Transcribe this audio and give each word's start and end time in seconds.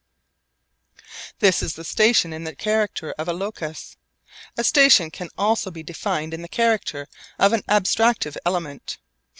This 1.37 1.61
is 1.61 1.75
the 1.75 1.83
station 1.83 2.33
in 2.33 2.43
the 2.43 2.55
character 2.55 3.13
of 3.19 3.27
a 3.27 3.33
locus. 3.33 3.97
A 4.57 4.63
station 4.63 5.11
can 5.11 5.29
also 5.37 5.69
be 5.69 5.83
defined 5.83 6.33
in 6.33 6.41
the 6.41 6.47
character 6.47 7.07
of 7.37 7.53
an 7.53 7.61
abstractive 7.69 8.35
element. 8.43 8.97